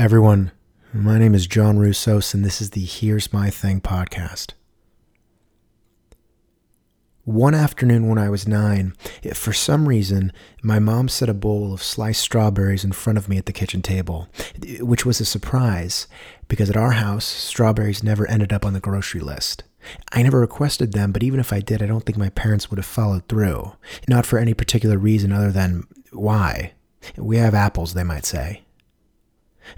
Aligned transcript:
Everyone, 0.00 0.50
my 0.94 1.18
name 1.18 1.34
is 1.34 1.46
John 1.46 1.76
Roussos, 1.76 2.32
and 2.32 2.42
this 2.42 2.62
is 2.62 2.70
the 2.70 2.86
Here's 2.86 3.34
My 3.34 3.50
Thing 3.50 3.82
podcast. 3.82 4.52
One 7.24 7.52
afternoon 7.52 8.08
when 8.08 8.16
I 8.16 8.30
was 8.30 8.48
nine, 8.48 8.94
for 9.34 9.52
some 9.52 9.86
reason, 9.86 10.32
my 10.62 10.78
mom 10.78 11.10
set 11.10 11.28
a 11.28 11.34
bowl 11.34 11.74
of 11.74 11.82
sliced 11.82 12.22
strawberries 12.22 12.82
in 12.82 12.92
front 12.92 13.18
of 13.18 13.28
me 13.28 13.36
at 13.36 13.44
the 13.44 13.52
kitchen 13.52 13.82
table, 13.82 14.30
which 14.80 15.04
was 15.04 15.20
a 15.20 15.26
surprise 15.26 16.08
because 16.48 16.70
at 16.70 16.78
our 16.78 16.92
house, 16.92 17.26
strawberries 17.26 18.02
never 18.02 18.26
ended 18.26 18.54
up 18.54 18.64
on 18.64 18.72
the 18.72 18.80
grocery 18.80 19.20
list. 19.20 19.64
I 20.12 20.22
never 20.22 20.40
requested 20.40 20.94
them, 20.94 21.12
but 21.12 21.22
even 21.22 21.40
if 21.40 21.52
I 21.52 21.60
did, 21.60 21.82
I 21.82 21.86
don't 21.86 22.06
think 22.06 22.16
my 22.16 22.30
parents 22.30 22.70
would 22.70 22.78
have 22.78 22.86
followed 22.86 23.28
through. 23.28 23.74
Not 24.08 24.24
for 24.24 24.38
any 24.38 24.54
particular 24.54 24.96
reason 24.96 25.30
other 25.30 25.52
than 25.52 25.84
why. 26.10 26.72
We 27.18 27.36
have 27.36 27.54
apples, 27.54 27.92
they 27.92 28.02
might 28.02 28.24
say. 28.24 28.62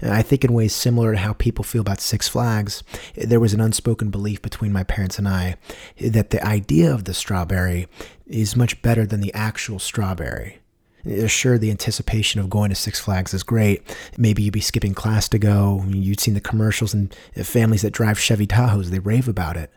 I 0.01 0.21
think 0.21 0.43
in 0.43 0.53
ways 0.53 0.73
similar 0.73 1.13
to 1.13 1.17
how 1.17 1.33
people 1.33 1.63
feel 1.63 1.81
about 1.81 2.01
Six 2.01 2.27
Flags, 2.27 2.83
there 3.15 3.39
was 3.39 3.53
an 3.53 3.61
unspoken 3.61 4.09
belief 4.09 4.41
between 4.41 4.73
my 4.73 4.83
parents 4.83 5.17
and 5.17 5.27
I 5.27 5.55
that 5.99 6.31
the 6.31 6.45
idea 6.45 6.93
of 6.93 7.05
the 7.05 7.13
strawberry 7.13 7.87
is 8.25 8.55
much 8.55 8.81
better 8.81 9.05
than 9.05 9.21
the 9.21 9.33
actual 9.33 9.79
strawberry. 9.79 10.59
Uh, 11.05 11.27
sure, 11.27 11.57
the 11.57 11.71
anticipation 11.71 12.39
of 12.39 12.49
going 12.49 12.69
to 12.69 12.75
Six 12.75 12.99
Flags 12.99 13.33
is 13.33 13.43
great. 13.43 13.83
Maybe 14.17 14.43
you'd 14.43 14.53
be 14.53 14.61
skipping 14.61 14.93
class 14.93 15.27
to 15.29 15.37
go. 15.37 15.83
You'd 15.87 16.19
seen 16.19 16.33
the 16.33 16.41
commercials 16.41 16.93
and 16.93 17.15
uh, 17.37 17.43
families 17.43 17.81
that 17.81 17.91
drive 17.91 18.19
Chevy 18.19 18.47
Tahoes, 18.47 18.87
they 18.87 18.99
rave 18.99 19.27
about 19.27 19.57
it. 19.57 19.71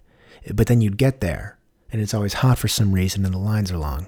But 0.55 0.69
then 0.69 0.80
you'd 0.80 0.98
get 0.98 1.21
there, 1.21 1.59
and 1.91 2.01
it's 2.01 2.15
always 2.15 2.35
hot 2.35 2.59
for 2.59 2.69
some 2.69 2.93
reason 2.93 3.24
and 3.24 3.35
the 3.35 3.38
lines 3.38 3.73
are 3.73 3.79
long. 3.79 4.07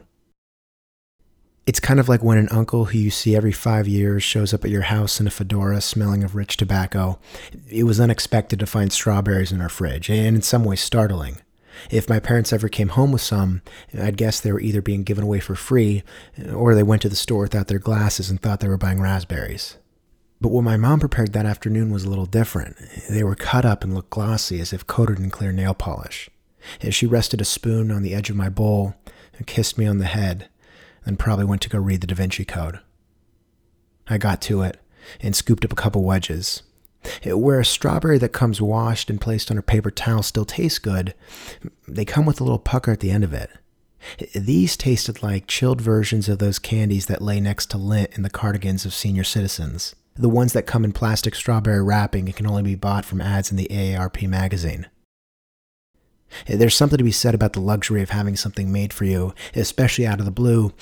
It's 1.69 1.81
kind 1.81 2.01
of 2.01 2.09
like 2.09 2.23
when 2.23 2.39
an 2.39 2.49
uncle 2.51 2.87
who 2.87 2.99
you 2.99 3.11
see 3.11 3.37
every 3.37 3.53
five 3.53 3.87
years 3.87 4.25
shows 4.25 4.55
up 4.55 4.65
at 4.65 4.71
your 4.71 4.85
house 4.85 5.21
in 5.21 5.27
a 5.27 5.31
fedora 5.31 5.83
smelling 5.83 6.25
of 6.25 6.35
rich 6.35 6.57
tobacco. 6.57 7.19
It 7.69 7.85
was 7.85 8.01
unexpected 8.01 8.59
to 8.61 8.67
find 8.67 8.91
strawberries 8.91 9.53
in 9.53 9.61
our 9.61 9.69
fridge, 9.69 10.09
and 10.09 10.35
in 10.35 10.41
some 10.41 10.65
ways 10.65 10.81
startling. 10.81 11.43
If 11.91 12.09
my 12.09 12.21
parents 12.21 12.55
ever 12.55 12.71
came 12.71 12.89
home 12.89 13.13
with 13.13 13.21
some, 13.21 13.61
I'd 13.93 14.17
guess 14.17 14.41
they 14.41 14.51
were 14.51 14.63
either 14.63 14.81
being 14.81 15.03
given 15.03 15.25
away 15.25 15.41
for 15.41 15.55
free, 15.55 16.05
or 16.55 16.75
they 16.75 16.83
went 16.83 17.03
to 17.03 17.11
the 17.11 17.17
store 17.17 17.43
without 17.43 17.67
their 17.67 17.79
glasses 17.79 18.31
and 18.31 18.41
thought 18.41 18.61
they 18.61 18.69
were 18.69 18.79
buying 18.79 19.03
raspberries. 19.03 19.77
But 20.41 20.53
what 20.53 20.65
my 20.65 20.79
mom 20.79 21.01
prepared 21.01 21.35
that 21.35 21.45
afternoon 21.45 21.93
was 21.93 22.05
a 22.05 22.09
little 22.09 22.25
different. 22.25 22.77
They 23.11 23.25
were 23.25 23.35
cut 23.35 23.67
up 23.67 23.85
and 23.85 23.95
looked 23.95 24.09
glossy 24.09 24.59
as 24.59 24.73
if 24.73 24.87
coated 24.87 25.19
in 25.19 25.29
clear 25.29 25.53
nail 25.53 25.75
polish. 25.75 26.31
As 26.81 26.95
she 26.95 27.05
rested 27.05 27.43
a 27.43 27.45
spoon 27.45 27.91
on 27.91 28.01
the 28.01 28.15
edge 28.15 28.31
of 28.31 28.37
my 28.37 28.49
bowl 28.49 28.95
and 29.37 29.47
kissed 29.47 29.77
me 29.77 29.85
on 29.85 29.99
the 29.99 30.07
head, 30.07 30.49
then 31.09 31.17
probably 31.17 31.47
went 31.47 31.63
to 31.63 31.71
go 31.71 31.79
read 31.79 32.03
the 32.03 32.07
Da 32.07 32.15
Vinci 32.15 32.45
Code. 32.45 32.81
I 34.09 34.19
got 34.19 34.43
to 34.43 34.61
it 34.61 34.79
and 35.23 35.35
scooped 35.35 35.65
up 35.65 35.73
a 35.73 35.77
couple 35.77 36.05
wedges. 36.05 36.63
Where 37.25 37.61
a 37.61 37.65
strawberry 37.65 38.19
that 38.19 38.35
comes 38.35 38.61
washed 38.61 39.09
and 39.09 39.19
placed 39.19 39.51
on 39.51 39.57
a 39.57 39.63
paper 39.63 39.91
towel 39.91 40.23
still 40.23 40.45
tastes 40.45 40.79
good, 40.79 41.15
they 41.87 42.05
come 42.05 42.27
with 42.27 42.43
a 42.43 42.45
little 42.45 42.59
pucker 42.59 42.91
at 42.93 43.01
the 43.01 43.11
end 43.11 43.25
of 43.25 43.33
it. 43.33 43.49
These 44.35 44.77
tasted 44.77 45.23
like 45.23 45.47
chilled 45.47 45.81
versions 45.81 46.29
of 46.29 46.41
those 46.41 46.59
candies 46.59 47.07
that 47.07 47.23
lay 47.23 47.41
next 47.41 47.71
to 47.71 47.79
lint 47.79 48.11
in 48.13 48.23
the 48.23 48.29
cardigans 48.29 48.85
of 48.85 48.93
senior 48.93 49.25
citizens, 49.25 49.95
the 50.15 50.29
ones 50.29 50.53
that 50.53 50.67
come 50.67 50.85
in 50.85 50.93
plastic 50.93 51.35
strawberry 51.35 51.83
wrapping 51.83 52.27
and 52.27 52.37
can 52.37 52.47
only 52.47 52.63
be 52.63 52.75
bought 52.75 53.07
from 53.07 53.23
ads 53.23 53.51
in 53.51 53.57
the 53.57 53.69
AARP 53.71 54.29
magazine. 54.29 54.87
There's 56.47 56.75
something 56.75 56.99
to 56.99 57.05
be 57.05 57.13
said 57.13 57.35
about 57.35 57.53
the 57.53 57.61
luxury 57.61 58.03
of 58.03 58.11
having 58.11 58.37
something 58.37 58.71
made 58.71 58.93
for 58.93 59.05
you, 59.05 59.35
especially 59.55 60.07
out 60.07 60.19
of 60.19 60.25
the 60.25 60.31
blue, 60.31 60.73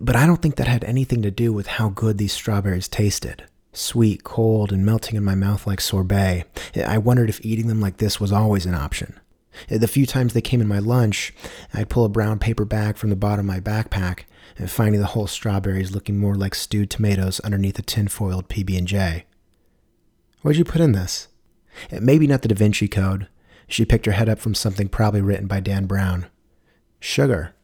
but 0.00 0.16
I 0.16 0.26
don't 0.26 0.40
think 0.40 0.56
that 0.56 0.68
had 0.68 0.84
anything 0.84 1.22
to 1.22 1.30
do 1.30 1.52
with 1.52 1.66
how 1.66 1.88
good 1.88 2.18
these 2.18 2.32
strawberries 2.32 2.88
tasted. 2.88 3.44
Sweet, 3.72 4.24
cold, 4.24 4.72
and 4.72 4.86
melting 4.86 5.16
in 5.16 5.24
my 5.24 5.34
mouth 5.34 5.66
like 5.66 5.80
sorbet. 5.80 6.44
I 6.82 6.98
wondered 6.98 7.28
if 7.28 7.44
eating 7.44 7.66
them 7.66 7.80
like 7.80 7.98
this 7.98 8.18
was 8.18 8.32
always 8.32 8.64
an 8.64 8.74
option. 8.74 9.20
The 9.68 9.88
few 9.88 10.06
times 10.06 10.32
they 10.32 10.40
came 10.40 10.60
in 10.60 10.68
my 10.68 10.78
lunch, 10.78 11.34
I'd 11.74 11.88
pull 11.88 12.04
a 12.04 12.10
brown 12.10 12.38
paper 12.38 12.64
bag 12.64 12.96
from 12.96 13.10
the 13.10 13.16
bottom 13.16 13.48
of 13.48 13.54
my 13.54 13.60
backpack, 13.60 14.24
finding 14.66 15.00
the 15.00 15.08
whole 15.08 15.26
strawberries 15.26 15.92
looking 15.92 16.18
more 16.18 16.34
like 16.34 16.54
stewed 16.54 16.90
tomatoes 16.90 17.40
underneath 17.40 17.78
a 17.78 17.82
tin-foiled 17.82 18.48
PB&J. 18.48 19.24
What'd 20.42 20.58
you 20.58 20.64
put 20.64 20.80
in 20.80 20.92
this? 20.92 21.28
Maybe 21.90 22.26
not 22.26 22.42
the 22.42 22.48
Da 22.48 22.54
Vinci 22.54 22.88
Code, 22.88 23.28
she 23.66 23.84
picked 23.84 24.06
her 24.06 24.12
head 24.12 24.28
up 24.28 24.38
from 24.38 24.54
something 24.54 24.88
probably 24.88 25.20
written 25.20 25.46
by 25.46 25.60
Dan 25.60 25.86
Brown. 25.86 26.26
Sugar. 27.00 27.54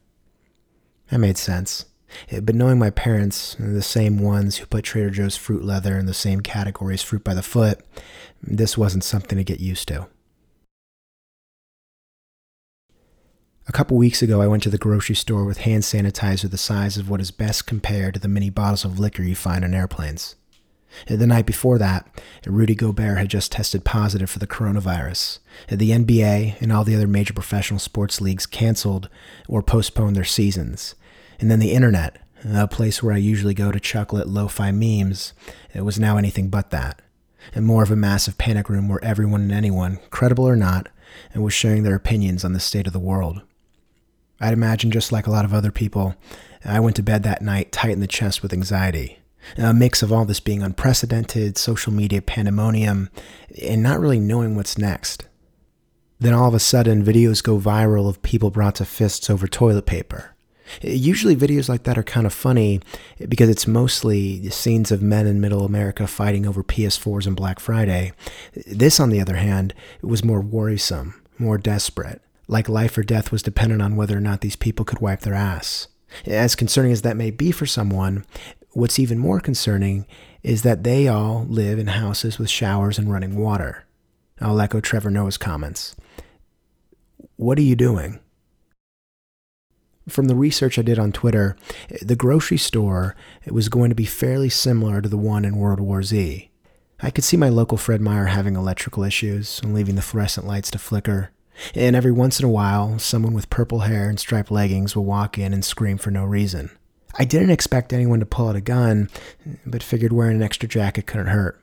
That 1.09 1.19
made 1.19 1.37
sense. 1.37 1.85
Eh, 2.29 2.39
but 2.39 2.55
knowing 2.55 2.79
my 2.79 2.89
parents, 2.89 3.55
the 3.59 3.81
same 3.81 4.19
ones 4.19 4.57
who 4.57 4.65
put 4.65 4.83
Trader 4.83 5.09
Joe's 5.09 5.37
fruit 5.37 5.63
leather 5.63 5.97
in 5.97 6.05
the 6.05 6.13
same 6.13 6.41
category 6.41 6.93
as 6.93 7.03
fruit 7.03 7.23
by 7.23 7.33
the 7.33 7.41
foot, 7.41 7.79
this 8.41 8.77
wasn't 8.77 9.03
something 9.03 9.37
to 9.37 9.43
get 9.43 9.59
used 9.59 9.87
to. 9.87 10.07
A 13.65 13.71
couple 13.71 13.95
weeks 13.95 14.21
ago, 14.21 14.41
I 14.41 14.47
went 14.47 14.61
to 14.63 14.69
the 14.69 14.77
grocery 14.77 15.15
store 15.15 15.45
with 15.45 15.59
hand 15.59 15.83
sanitizer 15.83 16.51
the 16.51 16.57
size 16.57 16.97
of 16.97 17.09
what 17.09 17.21
is 17.21 17.31
best 17.31 17.65
compared 17.65 18.13
to 18.13 18.19
the 18.19 18.27
mini 18.27 18.49
bottles 18.49 18.83
of 18.83 18.99
liquor 18.99 19.23
you 19.23 19.35
find 19.35 19.63
on 19.63 19.73
airplanes. 19.73 20.35
The 21.07 21.27
night 21.27 21.45
before 21.45 21.77
that, 21.79 22.07
Rudy 22.45 22.75
Gobert 22.75 23.17
had 23.17 23.29
just 23.29 23.51
tested 23.51 23.83
positive 23.83 24.29
for 24.29 24.39
the 24.39 24.47
coronavirus. 24.47 25.39
The 25.67 25.91
NBA 25.91 26.61
and 26.61 26.71
all 26.71 26.83
the 26.83 26.95
other 26.95 27.07
major 27.07 27.33
professional 27.33 27.79
sports 27.79 28.21
leagues 28.21 28.45
canceled 28.45 29.09
or 29.47 29.61
postponed 29.61 30.15
their 30.15 30.23
seasons. 30.23 30.95
And 31.39 31.49
then 31.49 31.59
the 31.59 31.73
internet, 31.73 32.17
a 32.45 32.67
place 32.67 33.01
where 33.01 33.13
I 33.13 33.17
usually 33.17 33.53
go 33.53 33.71
to 33.71 33.79
chuckle 33.79 34.19
at 34.19 34.29
lo 34.29 34.47
fi 34.47 34.71
memes, 34.71 35.33
it 35.73 35.81
was 35.81 35.99
now 35.99 36.17
anything 36.17 36.49
but 36.49 36.69
that. 36.71 37.01
And 37.53 37.65
more 37.65 37.83
of 37.83 37.91
a 37.91 37.95
massive 37.95 38.37
panic 38.37 38.69
room 38.69 38.87
where 38.87 39.03
everyone 39.03 39.41
and 39.41 39.51
anyone, 39.51 39.99
credible 40.09 40.47
or 40.47 40.55
not, 40.55 40.89
was 41.35 41.53
sharing 41.53 41.83
their 41.83 41.95
opinions 41.95 42.45
on 42.45 42.53
the 42.53 42.59
state 42.59 42.87
of 42.87 42.93
the 42.93 42.99
world. 42.99 43.41
I'd 44.39 44.53
imagine, 44.53 44.91
just 44.91 45.11
like 45.11 45.27
a 45.27 45.31
lot 45.31 45.45
of 45.45 45.53
other 45.53 45.71
people, 45.71 46.15
I 46.65 46.79
went 46.79 46.95
to 46.97 47.03
bed 47.03 47.23
that 47.23 47.41
night 47.41 47.71
tight 47.71 47.91
in 47.91 47.99
the 47.99 48.07
chest 48.07 48.41
with 48.41 48.53
anxiety 48.53 49.19
a 49.57 49.73
mix 49.73 50.01
of 50.01 50.11
all 50.11 50.25
this 50.25 50.39
being 50.39 50.63
unprecedented, 50.63 51.57
social 51.57 51.91
media 51.93 52.21
pandemonium, 52.21 53.09
and 53.61 53.83
not 53.83 53.99
really 53.99 54.19
knowing 54.19 54.55
what's 54.55 54.77
next. 54.77 55.25
Then 56.19 56.33
all 56.33 56.47
of 56.47 56.53
a 56.53 56.59
sudden, 56.59 57.03
videos 57.03 57.43
go 57.43 57.59
viral 57.59 58.07
of 58.07 58.21
people 58.21 58.49
brought 58.49 58.75
to 58.75 58.85
fists 58.85 59.29
over 59.29 59.47
toilet 59.47 59.85
paper. 59.85 60.33
Usually, 60.81 61.35
videos 61.35 61.67
like 61.67 61.83
that 61.83 61.97
are 61.97 62.03
kind 62.03 62.25
of 62.25 62.33
funny 62.33 62.79
because 63.27 63.49
it's 63.49 63.67
mostly 63.67 64.49
scenes 64.49 64.91
of 64.91 65.01
men 65.01 65.27
in 65.27 65.41
middle 65.41 65.65
America 65.65 66.07
fighting 66.07 66.47
over 66.47 66.63
PS4s 66.63 67.27
and 67.27 67.35
Black 67.35 67.59
Friday. 67.59 68.13
This, 68.65 68.99
on 68.99 69.09
the 69.09 69.19
other 69.19 69.35
hand, 69.35 69.73
was 70.01 70.23
more 70.23 70.41
worrisome, 70.41 71.21
more 71.37 71.57
desperate, 71.57 72.21
like 72.47 72.69
life 72.69 72.97
or 72.97 73.03
death 73.03 73.31
was 73.31 73.43
dependent 73.43 73.81
on 73.81 73.95
whether 73.95 74.17
or 74.17 74.21
not 74.21 74.41
these 74.41 74.55
people 74.55 74.85
could 74.85 74.99
wipe 74.99 75.21
their 75.21 75.33
ass. 75.33 75.87
As 76.25 76.55
concerning 76.55 76.91
as 76.91 77.01
that 77.01 77.17
may 77.17 77.31
be 77.31 77.51
for 77.51 77.65
someone, 77.65 78.25
What's 78.73 78.97
even 78.97 79.19
more 79.19 79.39
concerning 79.39 80.07
is 80.41 80.63
that 80.63 80.83
they 80.83 81.07
all 81.07 81.45
live 81.47 81.77
in 81.77 81.87
houses 81.87 82.39
with 82.39 82.49
showers 82.49 82.97
and 82.97 83.11
running 83.11 83.37
water. 83.37 83.85
I'll 84.41 84.59
echo 84.59 84.81
Trevor 84.81 85.11
Noah's 85.11 85.37
comments. 85.37 85.95
What 87.35 87.59
are 87.59 87.63
you 87.63 87.75
doing? 87.75 88.19
From 90.09 90.25
the 90.25 90.35
research 90.35 90.79
I 90.79 90.81
did 90.81 90.97
on 90.97 91.11
Twitter, 91.11 91.55
the 92.01 92.15
grocery 92.15 92.57
store 92.57 93.15
was 93.45 93.69
going 93.69 93.89
to 93.89 93.95
be 93.95 94.05
fairly 94.05 94.49
similar 94.49 95.01
to 95.01 95.07
the 95.07 95.17
one 95.17 95.45
in 95.45 95.57
World 95.57 95.79
War 95.79 96.01
Z. 96.01 96.49
I 96.99 97.11
could 97.11 97.23
see 97.23 97.37
my 97.37 97.49
local 97.49 97.77
Fred 97.77 98.01
Meyer 98.01 98.25
having 98.25 98.55
electrical 98.55 99.03
issues 99.03 99.59
and 99.61 99.75
leaving 99.75 99.95
the 99.95 100.01
fluorescent 100.01 100.47
lights 100.47 100.71
to 100.71 100.79
flicker. 100.79 101.29
And 101.75 101.95
every 101.95 102.11
once 102.11 102.39
in 102.39 102.45
a 102.45 102.49
while, 102.49 102.97
someone 102.97 103.33
with 103.33 103.51
purple 103.51 103.81
hair 103.81 104.09
and 104.09 104.19
striped 104.19 104.49
leggings 104.49 104.95
will 104.95 105.05
walk 105.05 105.37
in 105.37 105.53
and 105.53 105.63
scream 105.63 105.99
for 105.99 106.09
no 106.09 106.25
reason. 106.25 106.71
I 107.15 107.25
didn't 107.25 107.51
expect 107.51 107.93
anyone 107.93 108.19
to 108.19 108.25
pull 108.25 108.49
out 108.49 108.55
a 108.55 108.61
gun, 108.61 109.09
but 109.65 109.83
figured 109.83 110.13
wearing 110.13 110.37
an 110.37 110.43
extra 110.43 110.67
jacket 110.67 111.05
couldn't 111.05 111.27
hurt. 111.27 111.59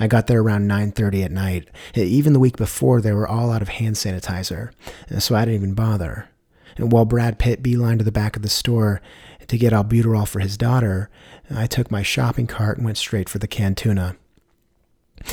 I 0.00 0.06
got 0.06 0.26
there 0.26 0.40
around 0.40 0.66
9:30 0.66 1.22
at 1.22 1.30
night. 1.30 1.68
Even 1.94 2.32
the 2.32 2.40
week 2.40 2.56
before, 2.56 3.00
they 3.00 3.12
were 3.12 3.28
all 3.28 3.52
out 3.52 3.62
of 3.62 3.68
hand 3.68 3.96
sanitizer, 3.96 4.70
so 5.18 5.34
I 5.34 5.44
didn't 5.44 5.60
even 5.60 5.74
bother. 5.74 6.28
And 6.76 6.90
while 6.90 7.04
Brad 7.04 7.38
Pitt 7.38 7.62
beelined 7.62 7.98
to 7.98 8.04
the 8.04 8.12
back 8.12 8.36
of 8.36 8.42
the 8.42 8.48
store 8.48 9.00
to 9.46 9.58
get 9.58 9.72
albuterol 9.72 10.26
for 10.26 10.40
his 10.40 10.56
daughter, 10.56 11.10
I 11.50 11.66
took 11.66 11.90
my 11.90 12.02
shopping 12.02 12.46
cart 12.46 12.78
and 12.78 12.84
went 12.84 12.98
straight 12.98 13.28
for 13.28 13.38
the 13.38 13.46
canned 13.46 13.76
tuna. 13.76 14.16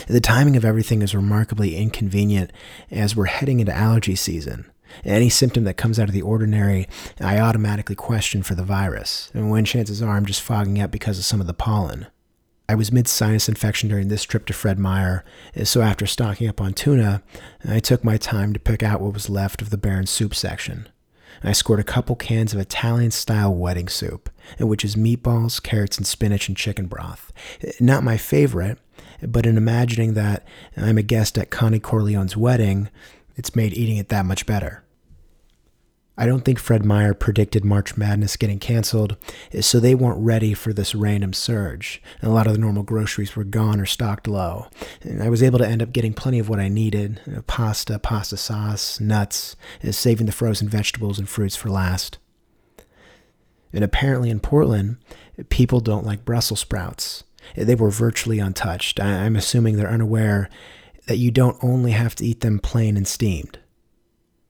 The 0.07 0.21
timing 0.21 0.55
of 0.55 0.63
everything 0.63 1.01
is 1.01 1.15
remarkably 1.15 1.75
inconvenient 1.75 2.51
as 2.91 3.15
we're 3.15 3.25
heading 3.25 3.59
into 3.59 3.75
allergy 3.75 4.15
season. 4.15 4.65
Any 5.03 5.29
symptom 5.29 5.63
that 5.65 5.77
comes 5.77 5.99
out 5.99 6.07
of 6.07 6.13
the 6.13 6.21
ordinary, 6.21 6.87
I 7.19 7.39
automatically 7.39 7.95
question 7.95 8.43
for 8.43 8.55
the 8.55 8.63
virus, 8.63 9.31
and 9.33 9.49
when 9.49 9.65
chances 9.65 10.01
are 10.01 10.15
I'm 10.15 10.25
just 10.25 10.41
fogging 10.41 10.81
up 10.81 10.91
because 10.91 11.19
of 11.19 11.25
some 11.25 11.41
of 11.41 11.47
the 11.47 11.53
pollen. 11.53 12.07
I 12.69 12.75
was 12.75 12.91
mid 12.91 13.07
sinus 13.07 13.49
infection 13.49 13.89
during 13.89 14.07
this 14.07 14.23
trip 14.23 14.45
to 14.45 14.53
Fred 14.53 14.79
Meyer, 14.79 15.25
so 15.63 15.81
after 15.81 16.05
stocking 16.05 16.47
up 16.47 16.61
on 16.61 16.73
tuna, 16.73 17.21
I 17.67 17.79
took 17.79 18.03
my 18.03 18.17
time 18.17 18.53
to 18.53 18.59
pick 18.59 18.81
out 18.81 19.01
what 19.01 19.13
was 19.13 19.29
left 19.29 19.61
of 19.61 19.69
the 19.69 19.77
barren 19.77 20.07
soup 20.07 20.33
section. 20.33 20.87
I 21.43 21.51
scored 21.51 21.81
a 21.81 21.83
couple 21.83 22.15
cans 22.15 22.53
of 22.53 22.59
Italian 22.59 23.11
style 23.11 23.53
wedding 23.53 23.89
soup, 23.89 24.29
which 24.59 24.85
is 24.85 24.95
meatballs, 24.95 25.61
carrots, 25.61 25.97
and 25.97 26.07
spinach 26.07 26.47
and 26.47 26.55
chicken 26.55 26.85
broth. 26.85 27.33
Not 27.81 28.03
my 28.03 28.15
favorite, 28.15 28.77
but 29.21 29.45
in 29.45 29.57
imagining 29.57 30.13
that 30.13 30.45
I'm 30.77 30.97
a 30.97 31.03
guest 31.03 31.37
at 31.37 31.49
Connie 31.49 31.79
Corleone's 31.79 32.37
wedding, 32.37 32.89
it's 33.35 33.55
made 33.55 33.73
eating 33.73 33.97
it 33.97 34.09
that 34.09 34.25
much 34.25 34.45
better. 34.45 34.82
I 36.15 36.27
don't 36.27 36.45
think 36.45 36.59
Fred 36.59 36.85
Meyer 36.85 37.15
predicted 37.15 37.65
March 37.65 37.97
Madness 37.97 38.37
getting 38.37 38.59
canceled, 38.59 39.17
so 39.61 39.79
they 39.79 39.95
weren't 39.95 40.23
ready 40.23 40.53
for 40.53 40.71
this 40.71 40.93
random 40.93 41.33
surge. 41.33 42.03
And 42.21 42.29
a 42.29 42.33
lot 42.33 42.45
of 42.45 42.53
the 42.53 42.59
normal 42.59 42.83
groceries 42.83 43.35
were 43.35 43.43
gone 43.43 43.79
or 43.79 43.87
stocked 43.87 44.27
low. 44.27 44.67
And 45.01 45.23
I 45.23 45.29
was 45.29 45.41
able 45.41 45.57
to 45.57 45.67
end 45.67 45.81
up 45.81 45.91
getting 45.91 46.13
plenty 46.13 46.37
of 46.37 46.49
what 46.49 46.59
I 46.59 46.67
needed 46.67 47.19
pasta, 47.47 47.97
pasta 47.97 48.37
sauce, 48.37 48.99
nuts, 48.99 49.55
uh, 49.83 49.91
saving 49.91 50.27
the 50.27 50.31
frozen 50.31 50.69
vegetables 50.69 51.17
and 51.17 51.27
fruits 51.27 51.55
for 51.55 51.69
last. 51.69 52.19
And 53.73 53.83
apparently 53.83 54.29
in 54.29 54.39
Portland, 54.39 54.97
people 55.49 55.79
don't 55.79 56.05
like 56.05 56.25
Brussels 56.25 56.59
sprouts. 56.59 57.23
They 57.55 57.73
were 57.73 57.89
virtually 57.89 58.37
untouched. 58.37 58.99
I'm 58.99 59.35
assuming 59.35 59.77
they're 59.77 59.89
unaware 59.89 60.47
that 61.07 61.17
you 61.17 61.31
don't 61.31 61.57
only 61.63 61.91
have 61.91 62.13
to 62.15 62.25
eat 62.25 62.41
them 62.41 62.59
plain 62.59 62.95
and 62.95 63.07
steamed. 63.07 63.57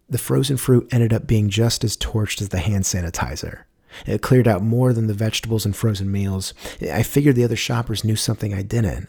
The 0.10 0.18
frozen 0.18 0.58
fruit 0.58 0.88
ended 0.92 1.14
up 1.14 1.28
being 1.28 1.50
just 1.50 1.84
as 1.84 1.98
torched 1.98 2.42
as 2.42 2.50
the 2.50 2.60
hand 2.60 2.84
sanitizer. 2.84 3.64
It 4.06 4.22
cleared 4.22 4.48
out 4.48 4.64
more 4.64 4.92
than 4.94 5.08
the 5.08 5.14
vegetables 5.14 5.66
and 5.66 5.76
frozen 5.76 6.12
meals. 6.12 6.54
I 6.82 7.04
figured 7.04 7.36
the 7.36 7.44
other 7.44 7.56
shoppers 7.56 8.04
knew 8.04 8.16
something 8.16 8.54
I 8.54 8.64
didn't. 8.64 9.08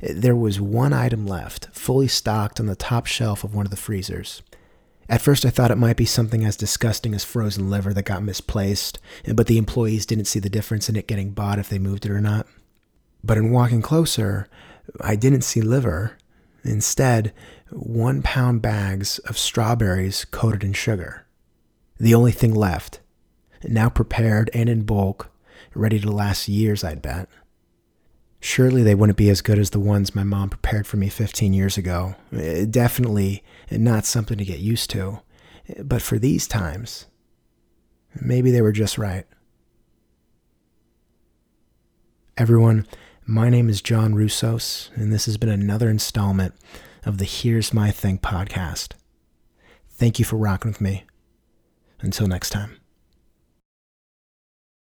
There 0.00 0.36
was 0.36 0.60
one 0.60 0.92
item 0.92 1.26
left, 1.26 1.68
fully 1.72 2.08
stocked 2.08 2.60
on 2.60 2.66
the 2.66 2.76
top 2.76 3.06
shelf 3.06 3.44
of 3.44 3.54
one 3.54 3.66
of 3.66 3.70
the 3.70 3.76
freezers. 3.76 4.42
At 5.08 5.22
first, 5.22 5.44
I 5.44 5.50
thought 5.50 5.72
it 5.72 5.76
might 5.76 5.96
be 5.96 6.04
something 6.04 6.44
as 6.44 6.56
disgusting 6.56 7.14
as 7.14 7.24
frozen 7.24 7.68
liver 7.68 7.92
that 7.94 8.04
got 8.04 8.22
misplaced, 8.22 9.00
but 9.34 9.48
the 9.48 9.58
employees 9.58 10.06
didn't 10.06 10.26
see 10.26 10.38
the 10.38 10.50
difference 10.50 10.88
in 10.88 10.96
it 10.96 11.08
getting 11.08 11.30
bought 11.30 11.58
if 11.58 11.68
they 11.68 11.78
moved 11.80 12.06
it 12.06 12.12
or 12.12 12.20
not. 12.20 12.46
But 13.24 13.36
in 13.36 13.50
walking 13.50 13.82
closer, 13.82 14.48
I 15.00 15.16
didn't 15.16 15.42
see 15.42 15.62
liver. 15.62 16.16
Instead, 16.64 17.32
one 17.70 18.22
pound 18.22 18.62
bags 18.62 19.18
of 19.20 19.38
strawberries 19.38 20.24
coated 20.24 20.62
in 20.64 20.72
sugar. 20.72 21.26
The 21.98 22.14
only 22.14 22.32
thing 22.32 22.54
left, 22.54 23.00
now 23.64 23.88
prepared 23.88 24.50
and 24.54 24.68
in 24.68 24.82
bulk, 24.82 25.30
ready 25.74 26.00
to 26.00 26.10
last 26.10 26.48
years, 26.48 26.82
I'd 26.82 27.02
bet. 27.02 27.28
Surely 28.40 28.82
they 28.82 28.94
wouldn't 28.94 29.18
be 29.18 29.28
as 29.28 29.42
good 29.42 29.58
as 29.58 29.70
the 29.70 29.78
ones 29.78 30.14
my 30.14 30.24
mom 30.24 30.48
prepared 30.48 30.86
for 30.86 30.96
me 30.96 31.10
15 31.10 31.52
years 31.52 31.76
ago. 31.76 32.14
Eh, 32.32 32.64
definitely 32.68 33.44
not 33.70 34.06
something 34.06 34.38
to 34.38 34.44
get 34.44 34.60
used 34.60 34.88
to. 34.90 35.20
But 35.82 36.00
for 36.00 36.18
these 36.18 36.48
times, 36.48 37.06
maybe 38.18 38.50
they 38.50 38.62
were 38.62 38.72
just 38.72 38.96
right. 38.96 39.26
Everyone, 42.38 42.86
my 43.30 43.48
name 43.48 43.68
is 43.68 43.80
John 43.80 44.12
Russos, 44.14 44.90
and 44.96 45.12
this 45.12 45.26
has 45.26 45.36
been 45.36 45.48
another 45.48 45.88
installment 45.88 46.52
of 47.04 47.18
the 47.18 47.24
Here's 47.24 47.72
My 47.72 47.92
Thing 47.92 48.18
podcast. 48.18 48.94
Thank 49.88 50.18
you 50.18 50.24
for 50.24 50.36
rocking 50.36 50.72
with 50.72 50.80
me. 50.80 51.04
Until 52.00 52.26
next 52.26 52.50
time. 52.50 52.79